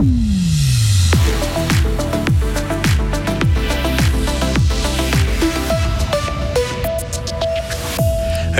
Mm. 0.00 0.37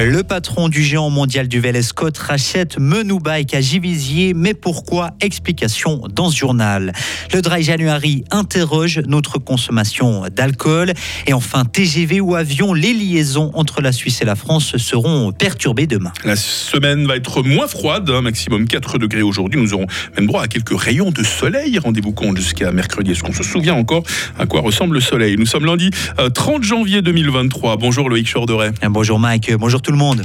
Le 0.00 0.22
patron 0.22 0.68
du 0.68 0.84
géant 0.84 1.11
mondial 1.11 1.48
du 1.48 1.58
vélo 1.58 1.82
Scott 1.82 2.16
rachète 2.18 2.79
Menou 2.79 3.18
Bike 3.18 3.52
à 3.52 3.61
Givisier, 3.61 4.32
mais 4.32 4.54
pourquoi? 4.54 5.11
Explication 5.21 6.02
dans 6.09 6.30
ce 6.30 6.36
journal. 6.36 6.93
Le 7.34 7.43
Dry 7.43 7.64
January 7.64 8.23
interroge 8.30 9.00
notre 9.09 9.38
consommation 9.38 10.27
d'alcool. 10.30 10.92
Et 11.27 11.32
enfin, 11.32 11.64
TGV 11.64 12.20
ou 12.20 12.37
avion, 12.37 12.74
les 12.74 12.92
liaisons 12.92 13.50
entre 13.55 13.80
la 13.80 13.91
Suisse 13.91 14.23
et 14.23 14.24
la 14.24 14.37
France 14.37 14.77
seront 14.77 15.32
perturbées 15.32 15.88
demain. 15.88 16.12
La 16.24 16.37
semaine 16.37 17.05
va 17.05 17.16
être 17.16 17.42
moins 17.42 17.66
froide, 17.66 18.09
hein, 18.09 18.20
maximum 18.20 18.69
4 18.69 18.98
degrés 18.98 19.23
aujourd'hui. 19.23 19.60
Nous 19.60 19.74
aurons 19.74 19.87
même 20.16 20.28
droit 20.28 20.42
à 20.42 20.46
quelques 20.46 20.78
rayons 20.78 21.10
de 21.10 21.24
soleil. 21.24 21.77
Rendez-vous 21.77 22.12
compte 22.12 22.37
jusqu'à 22.37 22.70
mercredi. 22.70 23.10
Est-ce 23.10 23.24
qu'on 23.24 23.33
se 23.33 23.42
souvient 23.42 23.74
encore 23.74 24.05
à 24.38 24.46
quoi 24.46 24.60
ressemble 24.60 24.95
le 24.95 25.01
soleil? 25.01 25.37
Nous 25.37 25.46
sommes 25.46 25.66
lundi 25.66 25.91
30 26.34 26.60
euh, 26.60 26.62
janvier 26.62 27.02
2023. 27.02 27.78
Bonjour 27.78 28.09
Loïc 28.09 28.33
Chorderet. 28.33 28.70
Bonjour 28.88 29.19
Mike, 29.19 29.52
bonjour 29.55 29.83
tout 29.83 29.88
le 29.91 29.97
monde. 29.97 30.24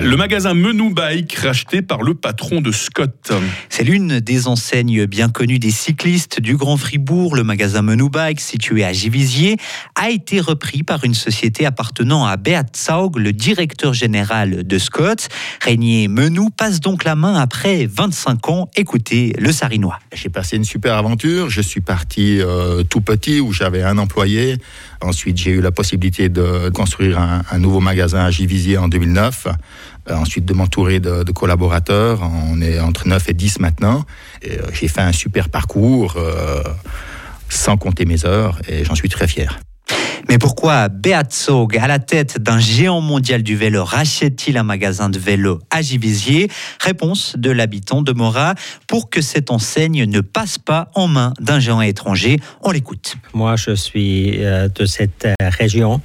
Le 0.00 0.16
magasin 0.16 0.54
Menou 0.54 0.90
Bike, 0.90 1.34
racheté 1.34 1.82
par 1.82 2.02
le 2.02 2.14
patron 2.14 2.60
de 2.60 2.70
Scott. 2.70 3.32
C'est 3.68 3.84
l'une 3.84 4.20
des 4.20 4.46
enseignes 4.46 5.06
bien 5.06 5.28
connues 5.28 5.58
des 5.58 5.70
cyclistes 5.70 6.40
du 6.40 6.56
Grand 6.56 6.76
Fribourg. 6.76 7.34
Le 7.34 7.42
magasin 7.42 7.82
Menou 7.82 8.08
Bike, 8.08 8.40
situé 8.40 8.84
à 8.84 8.92
Givisier, 8.92 9.56
a 9.94 10.10
été 10.10 10.40
repris 10.40 10.82
par 10.82 11.04
une 11.04 11.14
société 11.14 11.66
appartenant 11.66 12.26
à 12.26 12.36
Beat 12.36 12.76
Saug, 12.76 13.16
le 13.16 13.32
directeur 13.32 13.92
général 13.92 14.66
de 14.66 14.78
Scott. 14.78 15.28
Régnier 15.62 16.08
Menou 16.08 16.50
passe 16.50 16.80
donc 16.80 17.04
la 17.04 17.14
main 17.14 17.34
après 17.34 17.86
25 17.86 18.48
ans. 18.50 18.70
Écoutez 18.76 19.34
le 19.38 19.52
Sarinois. 19.52 19.98
J'ai 20.12 20.28
passé 20.28 20.56
une 20.56 20.64
super 20.64 20.94
aventure. 20.94 21.50
Je 21.50 21.60
suis 21.60 21.80
parti 21.80 22.40
euh, 22.40 22.82
tout 22.84 23.00
petit 23.00 23.40
où 23.40 23.52
j'avais 23.52 23.82
un 23.82 23.98
employé. 23.98 24.56
Ensuite, 25.00 25.38
j'ai 25.38 25.52
eu 25.52 25.60
la 25.60 25.70
possibilité 25.70 26.28
de 26.28 26.70
construire 26.70 27.18
un, 27.18 27.42
un 27.50 27.58
nouveau 27.58 27.80
magasin 27.80 28.24
à 28.24 28.30
Givisier 28.30 28.78
en 28.78 28.88
2009. 28.88 29.48
Euh, 30.10 30.14
ensuite 30.14 30.44
de 30.44 30.54
m'entourer 30.54 31.00
de, 31.00 31.30
collaborateurs. 31.32 32.20
On 32.22 32.60
est 32.60 32.80
entre 32.80 33.06
9 33.06 33.28
et 33.28 33.34
10 33.34 33.60
maintenant. 33.60 34.04
Euh, 34.46 34.58
j'ai 34.72 34.88
fait 34.88 35.00
un 35.00 35.12
super 35.12 35.48
parcours, 35.48 36.14
euh, 36.16 36.62
sans 37.48 37.76
compter 37.76 38.04
mes 38.04 38.24
heures, 38.24 38.58
et 38.68 38.84
j'en 38.84 38.94
suis 38.94 39.08
très 39.08 39.28
fier. 39.28 39.60
Mais 40.28 40.36
pourquoi 40.36 40.88
Beat 40.88 41.32
Sog, 41.32 41.78
à 41.78 41.86
la 41.86 41.98
tête 41.98 42.38
d'un 42.38 42.58
géant 42.58 43.00
mondial 43.00 43.42
du 43.42 43.56
vélo, 43.56 43.82
rachète-t-il 43.82 44.58
un 44.58 44.62
magasin 44.62 45.08
de 45.08 45.18
vélo 45.18 45.60
à 45.70 45.80
Givisier 45.80 46.50
Réponse 46.80 47.34
de 47.38 47.50
l'habitant 47.50 48.02
de 48.02 48.12
Mora 48.12 48.54
pour 48.86 49.08
que 49.08 49.22
cette 49.22 49.50
enseigne 49.50 50.04
ne 50.04 50.20
passe 50.20 50.58
pas 50.58 50.90
en 50.94 51.08
main 51.08 51.32
d'un 51.40 51.60
géant 51.60 51.80
étranger. 51.80 52.36
On 52.62 52.72
l'écoute. 52.72 53.16
Moi, 53.32 53.56
je 53.56 53.74
suis 53.74 54.38
de 54.38 54.84
cette 54.84 55.26
région 55.40 56.02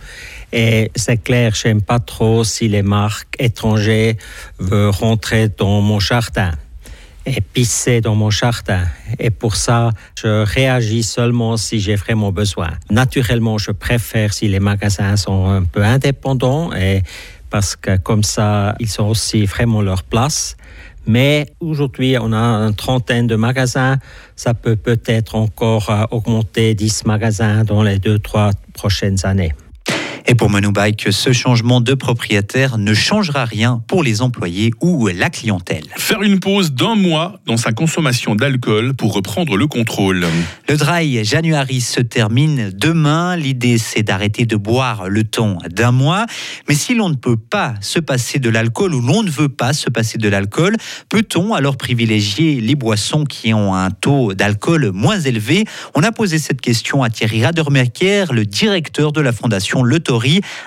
et 0.54 0.92
c'est 0.96 1.18
clair, 1.18 1.54
j'aime 1.56 1.82
pas 1.82 2.00
trop 2.00 2.44
si 2.44 2.70
les 2.70 2.84
marques 2.84 3.36
étrangères 3.40 4.14
veulent 4.60 4.90
rentrer 4.90 5.50
dans 5.50 5.82
mon 5.82 6.00
jardin 6.00 6.52
pisser 7.54 8.02
dans 8.02 8.16
mon 8.16 8.30
jardin. 8.30 8.84
Et 9.20 9.30
pour 9.30 9.56
ça, 9.56 9.92
je 10.16 10.44
réagis 10.44 11.04
seulement 11.04 11.58
si 11.58 11.80
j'ai 11.80 11.96
vraiment 11.96 12.32
besoin. 12.32 12.72
Naturellement, 12.90 13.58
je 13.58 13.72
préfère 13.72 14.34
si 14.34 14.48
les 14.48 14.60
magasins 14.60 15.16
sont 15.16 15.48
un 15.48 15.64
peu 15.64 15.84
indépendants 15.84 16.74
et 16.74 17.04
parce 17.50 17.76
que 17.76 17.98
comme 17.98 18.24
ça, 18.24 18.76
ils 18.80 18.90
sont 18.90 19.06
aussi 19.06 19.46
vraiment 19.46 19.82
leur 19.82 20.04
place. 20.04 20.58
Mais 21.06 21.46
aujourd'hui, 21.60 22.18
on 22.20 22.34
a 22.34 22.38
une 22.38 22.74
trentaine 22.74 23.28
de 23.28 23.36
magasins. 23.36 23.98
Ça 24.36 24.54
peut 24.54 24.76
peut-être 24.76 25.36
encore 25.36 26.08
augmenter 26.12 26.74
10 26.76 27.06
magasins 27.06 27.64
dans 27.64 27.84
les 27.84 28.00
deux, 28.00 28.20
trois 28.20 28.52
prochaines 28.74 29.26
années. 29.26 29.54
Et 30.26 30.36
pour 30.36 30.50
Monobike, 30.50 31.12
ce 31.12 31.34
changement 31.34 31.82
de 31.82 31.94
propriétaire 31.94 32.78
ne 32.78 32.94
changera 32.94 33.44
rien 33.44 33.84
pour 33.88 34.04
les 34.04 34.22
employés 34.22 34.72
ou 34.82 35.08
la 35.08 35.30
clientèle. 35.30 35.84
Faire 35.98 36.22
une 36.22 36.40
pause 36.40 36.72
d'un 36.72 36.96
mois 36.96 37.40
dans 37.46 37.58
sa 37.58 37.74
consommation 37.74 38.34
d'alcool 38.36 38.94
pour 38.94 39.14
reprendre 39.14 39.58
le 39.58 39.68
contrôle. 39.68 40.26
Le 40.70 40.78
dry 40.78 41.26
January 41.26 41.82
se 41.82 42.00
termine 42.00 42.72
demain. 42.74 43.36
L'idée, 43.36 43.78
c'est 43.78 44.04
d'arrêter 44.04 44.46
de 44.46 44.56
boire 44.56 45.10
le 45.10 45.26
temps 45.26 45.58
d'un 45.70 45.92
mois. 45.92 46.26
Mais 46.70 46.76
si 46.76 46.96
l'on 46.96 47.10
ne 47.10 47.16
peut 47.16 47.38
pas 47.38 47.74
se 47.82 48.00
passer 48.00 48.40
de 48.40 48.50
l'alcool 48.50 48.94
ou 48.94 49.02
l'on 49.02 49.24
ne 49.24 49.30
veut 49.30 49.50
pas 49.50 49.74
se 49.74 49.90
passer 49.90 50.18
de 50.18 50.30
l'alcool, 50.30 50.78
peut-on 51.10 51.54
alors 51.54 51.76
privilégier 51.76 52.62
les 52.62 52.76
boissons 52.76 53.26
qui 53.26 53.54
ont 53.54 53.76
un 53.76 53.92
taux 53.92 54.34
d'alcool 54.34 54.92
moins 54.94 55.20
élevé? 55.20 55.66
On 55.96 56.04
a 56.04 56.14
posé 56.14 56.40
cette 56.40 56.62
question 56.62 57.04
à 57.04 57.10
Thierry 57.10 57.44
Radermacher, 57.44 58.26
le 58.32 58.46
directeur 58.46 59.12
de 59.12 59.20
la 59.20 59.34
fondation 59.34 59.84
Le 59.84 60.00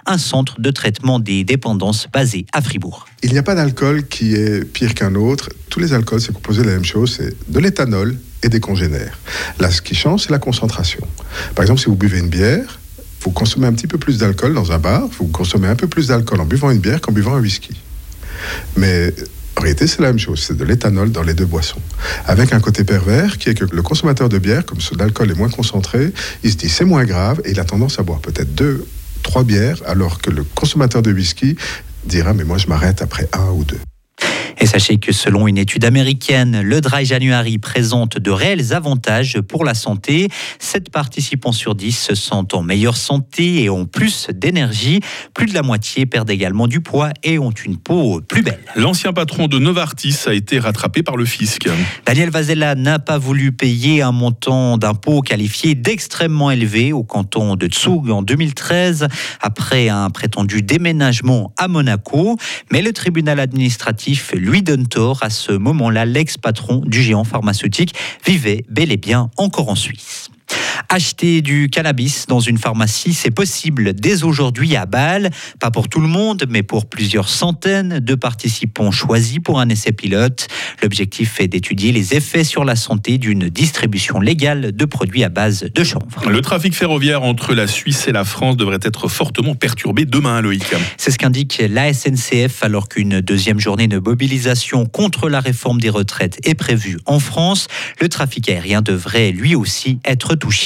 un 0.07 0.19
centre 0.19 0.61
de 0.61 0.71
traitement 0.71 1.19
des 1.19 1.45
dépendances 1.45 2.09
basé 2.13 2.47
à 2.53 2.61
Fribourg. 2.61 3.07
Il 3.23 3.33
n'y 3.33 3.39
a 3.39 3.43
pas 3.43 3.55
d'alcool 3.55 4.07
qui 4.07 4.35
est 4.35 4.65
pire 4.65 4.95
qu'un 4.95 5.15
autre. 5.15 5.51
Tous 5.71 5.81
les 5.81 5.93
alcools, 5.93 6.21
c'est 6.21 6.33
composé 6.33 6.63
de 6.63 6.67
la 6.67 6.75
même 6.75 6.85
chose, 6.85 7.17
c'est 7.19 7.35
de 7.51 7.59
l'éthanol 7.59 8.17
et 8.43 8.49
des 8.49 8.61
congénères. 8.61 9.19
Là, 9.59 9.71
ce 9.71 9.81
qui 9.81 9.95
change, 9.95 10.23
c'est 10.23 10.31
la 10.31 10.39
concentration. 10.39 11.07
Par 11.55 11.63
exemple, 11.63 11.81
si 11.81 11.87
vous 11.87 11.97
buvez 11.97 12.19
une 12.19 12.29
bière, 12.29 12.79
vous 13.23 13.31
consommez 13.31 13.67
un 13.67 13.73
petit 13.73 13.87
peu 13.87 13.99
plus 13.99 14.19
d'alcool 14.19 14.55
dans 14.55 14.73
un 14.73 14.79
bar, 14.79 15.09
vous 15.19 15.27
consommez 15.27 15.69
un 15.69 15.77
peu 15.77 15.87
plus 15.87 16.09
d'alcool 16.09 16.41
en 16.41 16.45
buvant 16.45 16.71
une 16.71 16.79
bière 16.79 17.01
qu'en 17.01 17.13
buvant 17.13 17.35
un 17.35 17.41
whisky. 17.41 17.75
Mais 18.77 19.13
en 19.57 19.63
réalité, 19.63 19.87
c'est 19.87 20.03
la 20.03 20.09
même 20.09 20.19
chose, 20.19 20.41
c'est 20.41 20.57
de 20.57 20.65
l'éthanol 20.65 21.11
dans 21.11 21.23
les 21.23 21.33
deux 21.33 21.47
boissons. 21.47 21.81
Avec 22.27 22.53
un 22.53 22.61
côté 22.61 22.85
pervers 22.85 23.39
qui 23.39 23.49
est 23.49 23.55
que 23.55 23.65
le 23.65 23.83
consommateur 23.83 24.29
de 24.29 24.39
bière, 24.39 24.67
comme 24.67 24.81
ce 24.81 24.95
d'alcool 24.95 25.31
est 25.31 25.35
moins 25.35 25.49
concentré, 25.49 26.13
il 26.45 26.53
se 26.53 26.57
dit 26.57 26.69
c'est 26.69 26.85
moins 26.85 27.05
grave 27.05 27.41
et 27.45 27.53
il 27.53 27.61
a 27.61 27.65
tendance 27.65 27.99
à 27.99 28.03
boire 28.03 28.21
peut-être 28.21 28.55
deux 28.55 28.87
trois 29.27 29.43
bières, 29.43 29.83
alors 29.87 30.21
que 30.23 30.31
le 30.31 30.45
consommateur 30.45 31.03
de 31.03 31.13
whisky 31.13 31.57
dira 32.05 32.33
mais 32.33 32.45
moi 32.45 32.59
je 32.59 32.69
m'arrête 32.69 33.03
après 33.03 33.29
un 33.33 33.51
ou 33.51 33.65
deux. 33.65 33.81
Et 34.59 34.67
sachez 34.67 34.97
que 34.97 35.13
selon 35.13 35.47
une 35.49 35.59
étude 35.59 35.85
américaine, 35.85 36.63
le 36.63 36.81
Dry 36.81 37.05
January 37.05 37.59
présente 37.59 38.19
de 38.19 38.31
réels 38.31 38.73
avantages 38.73 39.41
pour 39.41 39.65
la 39.65 39.75
santé. 39.75 40.29
7 40.59 40.91
participants 40.91 41.53
sur 41.53 41.75
10 41.75 41.93
se 41.93 42.15
sentent 42.15 42.55
en 42.55 42.63
meilleure 42.63 42.97
santé 42.97 43.63
et 43.63 43.71
ont 43.71 43.85
plus 43.85 44.29
d'énergie. 44.33 45.01
Plus 45.35 45.47
de 45.47 45.55
la 45.55 45.63
moitié 45.63 46.07
perdent 46.07 46.31
également 46.31 46.69
du 46.69 46.81
poids 46.81 47.11
et 47.23 47.39
ont 47.39 47.51
une 47.51 47.77
peau 47.77 48.21
plus 48.21 48.43
belle. 48.43 48.61
L'ancien 48.77 49.13
patron 49.13 49.47
de 49.47 49.59
Novartis 49.59 50.17
a 50.27 50.33
été 50.33 50.59
rattrapé 50.59 51.03
par 51.03 51.17
le 51.17 51.27
fisc. 51.27 51.69
Daniel 52.07 52.31
Vazella 52.31 52.75
n'a 52.75 52.99
pas 52.99 53.19
voulu 53.19 53.53
payer 53.53 54.03
un 54.03 54.13
montant 54.13 54.79
d'impôt 54.79 55.21
qualifié 55.21 55.75
d'extrêmement 55.75 56.51
élevé 56.51 56.93
au 56.93 57.03
canton 57.03 57.57
de 57.57 57.67
Tsug 57.67 58.11
en 58.11 58.23
2013 58.23 59.09
après 59.41 59.91
un 59.91 60.09
prétendu 60.11 60.63
déménagement 60.63 61.53
à 61.59 61.69
Monaco. 61.69 62.37
Mais 62.73 62.81
le 62.81 62.93
tribunal 62.93 63.39
administratif 63.39 64.33
lui 64.47 64.63
donne 64.63 64.87
tort. 64.87 65.23
À 65.23 65.31
ce 65.31 65.53
moment-là, 65.53 66.05
l'ex-patron 66.05 66.83
du 66.87 67.03
géant 67.03 67.25
pharmaceutique 67.25 67.95
vivait 68.25 68.65
bel 68.69 68.93
et 68.93 68.97
bien 68.97 69.31
encore 69.37 69.69
en 69.69 69.75
Suisse. 69.75 70.31
Acheter 70.89 71.43
du 71.43 71.69
cannabis 71.69 72.27
dans 72.27 72.41
une 72.41 72.59
pharmacie, 72.59 73.15
c'est 73.15 73.31
possible 73.31 73.95
dès 73.95 74.25
aujourd'hui 74.25 74.77
à 74.77 74.87
Bâle. 74.87 75.31
Pas 75.61 75.71
pour 75.71 75.89
tout 75.89 76.01
le 76.01 76.09
monde, 76.09 76.45
mais 76.49 76.63
pour 76.63 76.87
plusieurs 76.87 77.29
centaines 77.29 78.01
de 78.01 78.15
participants 78.15 78.91
choisis 78.91 79.39
pour 79.39 79.61
un 79.61 79.69
essai 79.69 79.93
pilote. 79.93 80.49
L'objectif 80.83 81.41
est 81.41 81.49
d'étudier 81.49 81.93
les 81.93 82.15
effets 82.15 82.45
sur 82.45 82.65
la 82.65 82.77
santé 82.77 83.19
d'une 83.19 83.49
distribution 83.49 84.21
légale 84.21 84.73
de 84.73 84.85
produits 84.85 85.25
à 85.25 85.29
base 85.29 85.67
de 85.75 85.85
chanvre. 85.85 86.29
Le 86.29 86.41
trafic 86.41 86.75
ferroviaire 86.75 87.23
entre 87.23 87.55
la 87.55 87.67
Suisse 87.67 88.07
et 88.09 88.13
la 88.13 88.25
France 88.25 88.57
devrait 88.57 88.79
être 88.83 89.09
fortement 89.09 89.55
perturbé 89.55 90.05
demain, 90.05 90.41
Loïc. 90.41 90.65
C'est 90.97 91.11
ce 91.11 91.19
qu'indique 91.19 91.63
la 91.69 91.93
SNCF 91.93 92.63
alors 92.63 92.89
qu'une 92.89 93.21
deuxième 93.21 93.61
journée 93.61 93.89
de 93.89 93.99
mobilisation 93.99 94.87
contre 94.87 95.29
la 95.29 95.41
réforme 95.41 95.81
des 95.81 95.91
retraites 95.91 96.39
est 96.45 96.55
prévue 96.55 96.99
en 97.07 97.19
France. 97.19 97.69
Le 98.01 98.09
trafic 98.09 98.49
aérien 98.49 98.83
devrait 98.83 99.31
lui 99.31 99.55
aussi 99.55 99.99
être 100.05 100.35
touché. 100.35 100.66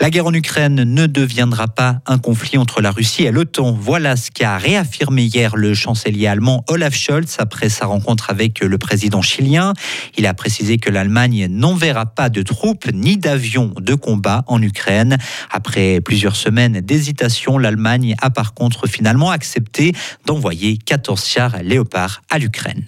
La 0.00 0.10
guerre 0.10 0.26
en 0.26 0.34
Ukraine 0.34 0.82
ne 0.82 1.06
deviendra 1.06 1.68
pas 1.68 2.00
un 2.06 2.18
conflit 2.18 2.58
entre 2.58 2.80
la 2.80 2.90
Russie 2.90 3.22
et 3.22 3.30
l'OTAN. 3.30 3.72
Voilà 3.72 4.16
ce 4.16 4.30
qu'a 4.30 4.58
réaffirmé 4.58 5.22
hier 5.22 5.54
le 5.54 5.74
chancelier 5.74 6.26
allemand 6.26 6.64
Olaf 6.68 6.94
Scholz 6.94 7.36
après 7.38 7.68
sa 7.68 7.86
rencontre 7.86 8.30
avec 8.30 8.60
le 8.60 8.78
président 8.78 9.22
chilien. 9.22 9.74
Il 10.16 10.26
a 10.26 10.34
précisé 10.34 10.78
que 10.78 10.90
l'Allemagne 10.90 11.46
n'enverra 11.48 12.06
pas 12.06 12.30
de 12.30 12.42
troupes 12.42 12.86
ni 12.92 13.16
d'avions 13.16 13.72
de 13.78 13.94
combat 13.94 14.44
en 14.48 14.60
Ukraine. 14.60 15.18
Après 15.50 16.00
plusieurs 16.00 16.36
semaines 16.36 16.80
d'hésitation, 16.80 17.58
l'Allemagne 17.58 18.16
a 18.20 18.30
par 18.30 18.54
contre 18.54 18.88
finalement 18.88 19.30
accepté 19.30 19.92
d'envoyer 20.26 20.78
14 20.78 21.24
chars 21.24 21.62
Léopard 21.62 22.22
à 22.30 22.38
l'Ukraine. 22.38 22.86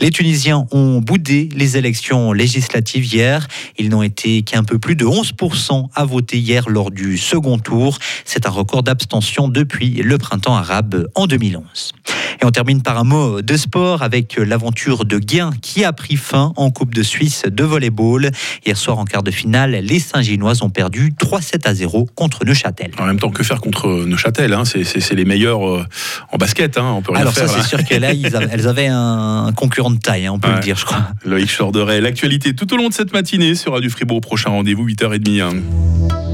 Les 0.00 0.10
Tunisiens 0.10 0.66
ont 0.70 1.02
boudé 1.02 1.50
les 1.54 1.76
élections 1.76 2.32
législatives 2.32 3.04
hier. 3.04 3.46
Ils 3.78 3.90
n'ont 3.90 4.02
été 4.02 4.40
qu'un 4.40 4.64
peu 4.64 4.78
plus 4.78 4.96
de 4.96 5.04
11% 5.04 5.88
à 5.94 6.04
voter 6.06 6.38
hier 6.38 6.70
lors 6.70 6.90
du 6.90 7.18
second 7.18 7.58
tour. 7.58 7.98
C'est 8.24 8.46
un 8.46 8.50
record 8.50 8.82
d'abstention 8.82 9.48
depuis 9.48 9.90
le 10.02 10.16
printemps 10.16 10.56
arabe 10.56 11.06
en 11.14 11.26
2011. 11.26 11.92
Et 12.42 12.46
on 12.46 12.50
termine 12.50 12.80
par 12.80 12.98
un 12.98 13.04
mot 13.04 13.42
de 13.42 13.56
sport 13.56 14.02
avec 14.02 14.36
l'aventure 14.38 15.04
de 15.04 15.18
Guin 15.18 15.50
qui 15.60 15.84
a 15.84 15.92
pris 15.92 16.16
fin 16.16 16.52
en 16.56 16.70
Coupe 16.70 16.94
de 16.94 17.02
Suisse 17.02 17.42
de 17.46 17.64
volleyball. 17.64 18.30
Hier 18.64 18.76
soir 18.78 18.98
en 18.98 19.04
quart 19.04 19.22
de 19.22 19.30
finale, 19.30 19.72
les 19.72 19.98
Saint-Ginoises 20.00 20.62
ont 20.62 20.70
perdu 20.70 21.12
3-7 21.20 21.66
à 21.68 21.74
0 21.74 22.06
contre 22.14 22.46
Neuchâtel. 22.46 22.92
En 22.98 23.04
même 23.04 23.18
temps, 23.18 23.30
que 23.30 23.42
faire 23.42 23.60
contre 23.60 24.04
Neuchâtel 24.06 24.54
hein? 24.54 24.62
C'est 24.64 25.12
les 25.14 25.24
meilleurs 25.26 25.68
euh, 25.68 25.84
en 26.32 26.38
basket, 26.38 26.78
hein? 26.78 26.94
On 26.96 27.02
peut 27.02 27.12
rien 27.12 27.20
Alors 27.22 27.34
faire. 27.34 27.46
ça, 27.48 27.60
c'est 27.60 27.68
sûr 27.68 27.84
qu'elles 27.84 28.04
avaient, 28.04 28.48
elles 28.52 28.66
avaient 28.68 28.88
un 28.88 29.52
concurrent 29.54 29.90
de 29.90 29.98
taille, 29.98 30.26
hein, 30.26 30.32
on 30.32 30.38
peut 30.38 30.48
Ouais. 30.48 30.54
le 30.56 30.60
dire, 30.60 30.76
je 30.78 30.86
crois. 30.86 31.08
Loïc 31.26 31.54
Chorderet, 31.54 32.00
l'actualité 32.00 32.54
tout 32.54 32.72
au 32.72 32.76
long 32.78 32.88
de 32.88 32.94
cette 32.94 33.12
matinée 33.12 33.54
sur 33.54 33.72
Radio 33.74 33.90
Fribourg. 33.90 34.20
Prochain 34.22 34.48
rendez-vous 34.50 34.86
8h30. 34.88 35.40
hein. 35.42 35.50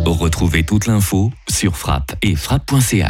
Retrouvez 0.07 0.63
toute 0.63 0.87
l'info 0.87 1.33
sur 1.49 1.77
frappe 1.77 2.13
et 2.23 2.37
frappe.ch. 2.37 3.03